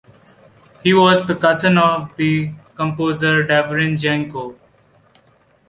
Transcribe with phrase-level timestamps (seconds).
[0.81, 4.57] He was the cousin of the composer Davorin Jenko.